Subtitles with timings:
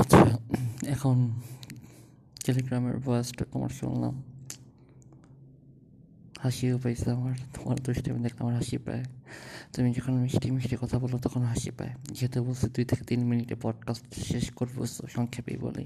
[0.00, 0.20] আচ্ছা
[0.94, 1.16] এখন
[2.44, 4.14] টেলিগ্রামের ভয়েসটা তোমার শুনলাম।
[6.44, 9.04] হাসিও পাইছে আমার, তোমার দৃষ্টি আমি দেখলাম আমার হাসি পায়।
[9.74, 13.54] তুমি যখন মিষ্টি মিষ্টি কথা বলো তখন হাসি পায়। যেহেতু বলছো দুই থেকে তিন মিনিটে
[13.62, 14.76] পডকাস্ট শেষ করব
[15.14, 15.84] সংক্ষেপেই বলি।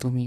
[0.00, 0.24] তুমি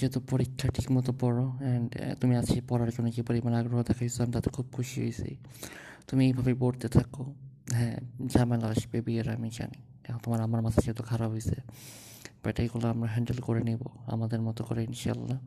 [0.00, 1.88] যেহেতু পরীক্ষা ঠিক মতো পড়ো অ্যান্ড
[2.20, 5.30] তুমি আজকে পড়ার জন্য যে পরিমাণ আগ্রহ দেখাইছো, আমি তাতে খুব খুশি হয়েছি।
[6.08, 7.24] তুমি এইভাবেই পড়তে থাকো।
[7.76, 7.96] হ্যাঁ
[8.26, 9.80] ঝামেলা আসবে বিয়ের, আমি জানি।
[10.24, 11.58] তোমার আমার মাথা যেহেতু খারাপ হয়েছে।
[12.44, 12.56] বাট
[12.94, 13.82] আমরা হ্যান্ডেল করে নেব,
[14.14, 15.38] আমাদের মতো করে ইনশাল্লাহ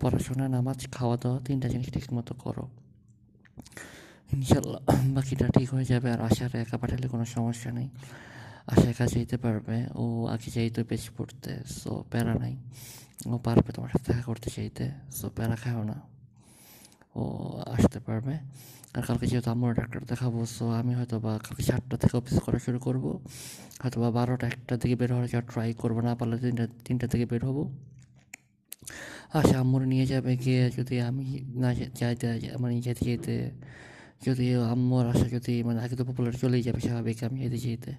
[0.00, 2.64] পড়াশোনা, নামাজ খাওয়া দাওয়া তিনটা জিনিস ঠিক মতো করো।
[4.36, 4.80] ইনশাল্লাহ
[5.14, 7.88] বাকিটা ঠিক হয়ে যাবে, আর আশার একা পাঠালে কোনো সমস্যা নেই।
[8.72, 10.04] আশা একা যেতে পারবে, ও
[10.34, 12.54] আগে যাইতে বেশি পড়তে সো প্যারা নাই।
[13.26, 14.84] ও পারবে তোমার সাথে দেখা করতে চাইতে
[15.18, 15.96] সো প্যারা খাও না।
[17.16, 17.22] ও
[17.76, 18.34] আসতে পারবে।
[18.96, 22.58] আর কালকে যেহেতু আমার ডাক্তার দেখাবো সো আমি হয়তো বা কালকে সাতটা থেকে অফিস করা
[22.58, 23.04] শুরু করব।
[23.82, 27.42] হয়তো বা বারোটা একটা থেকে বের হওয়ার ট্রাই করব, না পারলে তিনটা তিনটা থেকে বের
[27.48, 27.58] হব।
[29.38, 31.24] আশা আম্মুর নিয়ে যাবে গিয়ে যদি আমি
[31.62, 32.26] না যাইতে
[32.58, 33.36] মানে যেতে যেতে
[34.26, 37.92] যদি আম্মুর আশা যদি মানে আগে তো পপুলার চলেই যাবে স্বাভাবিক আমি যেতে যেতে।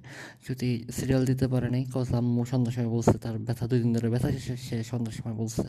[0.48, 4.08] যদি সিরিয়াল দিতে পারে নাই কজ আম্মু সন্ধ্যার সময় বলছে, তার ব্যথা দুই দিন ধরে,
[4.14, 4.30] ব্যথা
[4.68, 5.64] সে সন্ধ্যার সময় বলছে।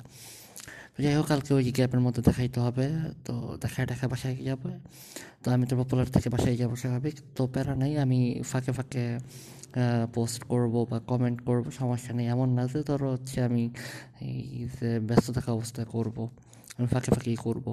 [0.95, 2.87] তো যাই হোক, কালকে ওই গ্যাপের মধ্যে দেখাইতে হবে।
[3.27, 4.73] তো দেখায় দেখা বাসায় যাবে।
[5.43, 9.05] তো আমি তো পপুলার থেকে বাসায় যাব স্বাভাবিক। তো প্যারা নেই, আমি ফাঁকে ফাঁকে
[10.15, 13.65] পোস্ট করব বা কমেন্ট করব, সমস্যা নেই। এমন না যে ধরো হচ্ছে আমি
[14.21, 16.17] এই যে ব্যস্ত থাকা অবস্থায় করব।
[16.79, 17.67] আমি ফাঁকে ফাঁকেই করব।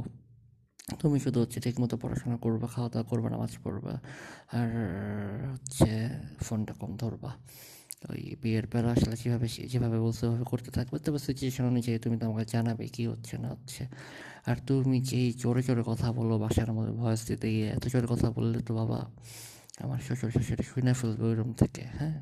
[0.99, 3.93] তুমি শুধু হচ্ছে ঠিকমতো পড়াশোনা করবা, খাওয়া দাওয়া করবা, নামাজ পড়বা,
[4.59, 4.69] আর
[5.53, 5.89] হচ্ছে
[6.45, 7.31] ফোনটা কম ধরবা।
[8.03, 12.23] ওই বিয়ের বেলা আসলে যেভাবে যেভাবে বলছে, ওভাবে করতে থাকবে। তবে সিচুয়েশন অনুযায়ী তুমি তো
[12.29, 13.83] আমাকে জানাবে, কী হচ্ছে, না হচ্ছে।
[14.49, 18.27] আর তুমি যেই জোরে জোরে কথা বলো, বাসার মধ্যে ভয়েস দিতে গিয়ে এত জোরে কথা
[18.31, 18.99] বললে তো বাবা,
[19.83, 22.17] আমার শ্বশুর শাশুড়ি শুনে ফেলবে ওই রুম থেকে হ্যাঁ?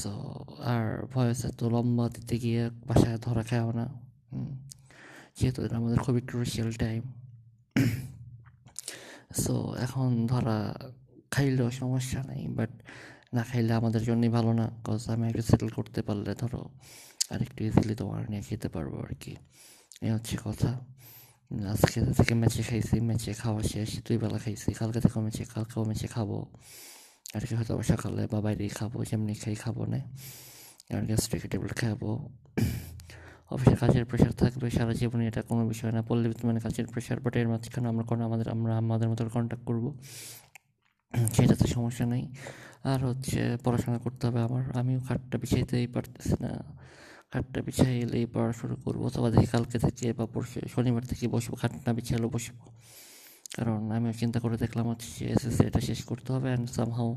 [0.00, 0.12] সো
[0.72, 3.86] আর ভয়েস এত লম্বা দিতে গিয়ে বাসায় ধরা খাও না
[5.38, 7.02] যেহেতু এটা আমাদের খুবই ক্রুশিয়াল টাইম
[9.42, 10.58] সো এখন ধরা
[11.30, 12.72] খাইলেও সমস্যা নেই বাট
[13.34, 16.70] না খাইলে আমাদের জন্যই ভালো না কজ আমি একটু সেটেল করতে পারলে ধরো
[17.30, 19.36] আর একটু ইজিলি তোমার নিয়ে খেতে পারব আর কি
[20.02, 20.80] এই হচ্ছে কথা।
[21.70, 26.06] আজকে থেকে ম্যাচে খাইছি, ম্যাচে খাওয়া শেষ, দুই বেলা খাইছি। কালকে থেকে ম্যাচে, কালকেও ম্যাচে
[26.06, 26.44] খাব।
[27.34, 29.98] আর কি হয়তো সকালে বা বাইরেই খাব, যেমনি খাই খাব না।
[30.96, 32.28] আর গ্যাস্ট্রিক ট্যাবলেট খাব।
[33.50, 37.36] অফিসের কাজের প্রেশার থাকবে, সারা জীবনে এটা কোনো বিষয় না। পড়লে মানে কাজের প্রেশার বাট
[37.36, 39.98] এর মাঝখানে আমরা কোনো আমাদের, আমরা আমাদের মতো কন্ট্যাক্ট করব।
[41.32, 42.28] সেটাতে সমস্যা নেই।
[42.84, 46.64] আর হচ্ছে পড়াশোনা করতে হবে আমার। আমিও খাটটা বিছাইতেই পারতেছি না।
[47.32, 51.56] খাটটা বিছাই এলেই পড়া শুরু করব। অথবা দেখি কালকে থেকে বা পরশু, শনিবার থেকে বসবো,
[51.56, 52.70] খাটটা বিছালেও বসবো।
[53.56, 57.16] কারণ আমিও চিন্তা করে দেখলাম হচ্ছে এসএসসি এটা শেষ করতে হবে অ্যান্ড সামহাও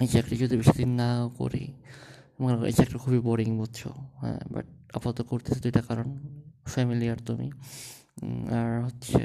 [0.00, 1.72] এই চাকরি যদি বেশি দিন না করি,
[2.40, 3.86] মনে এই চাকরি খুবই বোরিং বুঝছ?
[4.20, 4.64] হ্যাঁ বাট
[4.94, 6.18] আপাতত করতেছি দুইটা কারণ
[6.64, 7.50] ফ্যামিলি আর তুমি।
[8.60, 9.20] আর হচ্ছে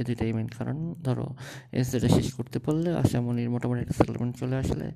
[0.00, 1.26] এ দুইটাই মেন কারণ ধরো
[1.78, 4.86] এসএটা শেষ করতে পারলে আশামনির মোটামুটি একটা সেটেলমেন্ট চলে আসলে।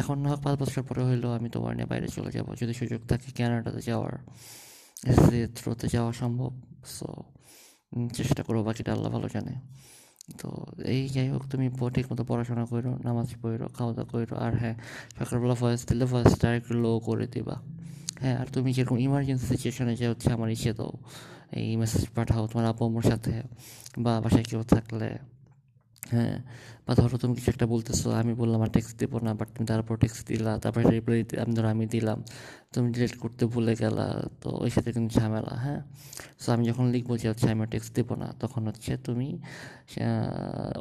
[0.00, 3.28] এখন না পাঁচ বছর পরে হইলেও আমি তোমার নিয়ে বাইরে চলে যাব, যদি সুযোগ থাকে
[3.38, 4.14] ক্যানাডাতে যাওয়ার
[5.10, 6.52] এসএসসি থ্রুতে যাওয়া সম্ভব।
[6.96, 7.08] সো
[8.18, 9.54] চেষ্টা করব, বাকিটা আল্লাহ ভালো জানে।
[10.40, 10.48] তো
[10.94, 11.66] এই যাই হোক, তুমি
[11.96, 14.76] ঠিক মতো পড়াশোনা করো, নামাজ পড়ো খাওয়া দাওয়া করো, আর হ্যাঁ
[15.18, 17.56] সকালবেলা ভয়েস দিলে ভয়েসটা একটু লো করে দিবা।
[18.22, 20.92] হ্যাঁ আর তুমি যেরকম ইমার্জেন্সি সিচুয়েশনে যে হচ্ছে আমার ইসে দাও
[21.60, 23.32] এই মেসেজ পাঠাও তোমার আপু আমার সাথে
[24.04, 25.08] বা বাসায় কেউ থাকলে
[26.12, 26.36] হ্যাঁ?
[26.86, 29.94] বা ধরো তুমি কিছু একটা বলতেছো, আমি বললাম আর টেক্সট দেবো না বাট তুমি তারপর
[29.96, 32.18] টেক্সট দিলা, তারপরে রিপ্লাই আমি ধরো আমি দিলাম।
[32.74, 34.06] তুমি ডিলিট করতে ভুলে গেলা,
[34.42, 35.80] তো ওই সাথে কিন্তু ঝামেলা হ্যাঁ?
[36.42, 39.28] সো আমি যখন লিখব যে হচ্ছে আমি টেক্সট দেবো না, তখন হচ্ছে তুমি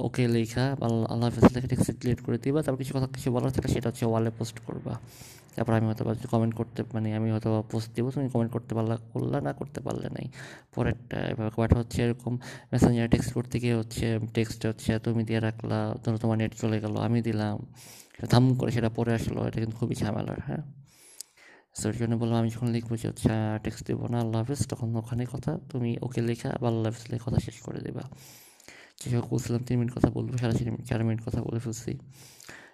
[0.05, 0.65] ওকে লেখা
[1.13, 4.05] আল্লাহ হাফিজ লেখা টেক্সট ডিলিট করে দিবা, তারপর কিছু কথা, কিছু বলার থাকলে সেটা হচ্ছে
[4.11, 4.93] ওয়ালে পোস্ট করবা।
[5.55, 6.03] তারপর আমি হয়তো
[6.33, 10.07] কমেন্ট করতে মানে আমি হয়তো পোস্ট দেবো, তুমি কমেন্ট করতে পারলা, করলা, না করতে পারলে
[10.15, 10.25] নাই।
[10.75, 12.33] পরেরটা এবার বাট হচ্ছে এরকম
[12.71, 14.05] মেসেঞ্জার টেক্সট করতে গিয়ে হচ্ছে
[14.37, 15.79] টেক্সট হচ্ছে তুমি দিয়ে রাখলা
[16.23, 17.57] তোমার নেট চলে গেলো, আমি দিলাম,
[18.31, 20.63] ধাম করে সেটা পরে আসলো, এটা কিন্তু খুবই ঝামেলার হ্যাঁ?
[21.79, 23.29] সেই জন্য বললাম, আমি যখন লিখব, যে হচ্ছে
[23.63, 27.23] টেক্সট দেবো না, আল্লাহ হাফিজ, তখন ওখানে কথা তুমি ওকে লেখা বা আল্লাহ হাফিজ লেখা
[27.27, 28.03] কথা শেষ করে দেবা।
[28.99, 31.91] যে বলছিলাম, তিন মিনিট কথা বলব, সাড়ে চার মিনিট চার মিনিট কথা বলে ফেলছি।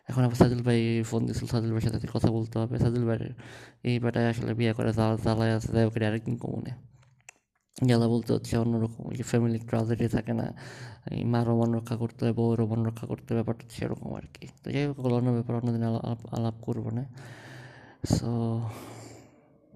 [0.09, 0.79] এখন আবার সাদুল ভাই
[1.09, 3.33] ফোন দিয়েছিল সাদুল ভাইয়ের সাথে কথা বলতে হবে। সাদুল ভাইয়ের
[3.89, 4.89] এই বেটায় আসলে বিয়ে করে
[5.25, 6.71] জ্বালায় আছে তাই ওকে আরেকদিন কমনে
[7.89, 10.47] জ্বালা বলতে হচ্ছে, অন্যরকম যে ফ্যামিলি ট্রাজেডি থাকে না,
[11.15, 14.45] এই মারও মন রক্ষা করতে হবে বউরও মন রক্ষা করতে হবে, ব্যাপারটা সেরকম আর কি।
[14.61, 15.83] তো যাই হোক অন্য ব্যাপার, অন্যদিন
[16.37, 17.03] আলাপ করব না।
[18.03, 18.61] So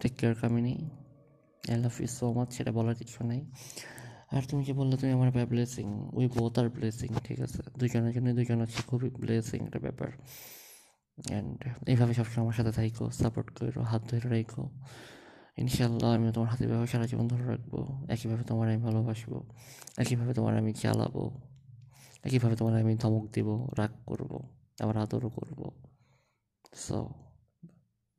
[0.02, 0.90] take care Kamini
[1.70, 3.52] I love you so much সেটা বলার কিছু নেই।
[4.32, 7.62] আর তুমি যে বললে তুমি আমার blessing we both are blessing ঠিক আছে?
[7.80, 10.08] দুজনের জন্য দুজন হচ্ছে খুবই ব্লেসিং একটা ব্যাপার।
[11.28, 14.70] অ্যান্ড এইভাবে সবসময় আমার সাথে থাইকো সাপোর্ট করো, হাত ধরে রাখো।
[15.58, 17.74] ইনশাল্লাহ আমি তোমার হাতের ব্যবহার সারা জীবন ধরে রাখব।
[18.10, 19.44] একইভাবে তোমার আমি ভালোবাসবো।
[19.98, 21.42] একইভাবে তোমার আমি চালাবো
[22.24, 24.48] একইভাবে তোমার আমি ধমক দিব, রাগ করব,
[24.80, 25.72] আবার আদরও করব।
[26.74, 27.10] সো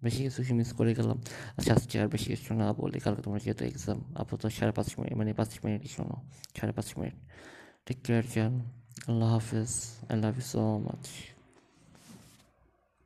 [0.04, 1.18] বেশি কিছু মিস করে গেলাম
[1.56, 5.14] আচ্ছা আজকে আর বেশি কিছু না বলি কালকে তোমার যেহেতু এক্সাম আপাতত সাড়ে পাঁচ মিনিট
[5.20, 6.16] মানে পাঁচ মিনিটই শোনো
[6.56, 7.16] সাড়ে পাঁচ মিনিট
[7.86, 8.52] টেক কেয়ার জান
[9.08, 9.72] আল্লাহ হাফিজ
[10.10, 11.04] I love you so much